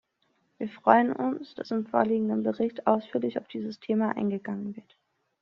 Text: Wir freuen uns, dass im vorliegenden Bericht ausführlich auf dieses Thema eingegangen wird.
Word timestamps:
Wir 0.57 0.67
freuen 0.67 1.13
uns, 1.13 1.53
dass 1.53 1.69
im 1.69 1.85
vorliegenden 1.85 2.41
Bericht 2.41 2.87
ausführlich 2.87 3.37
auf 3.37 3.47
dieses 3.47 3.79
Thema 3.79 4.17
eingegangen 4.17 4.75
wird. 4.75 4.97